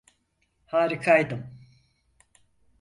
Harikaydım. 0.65 1.47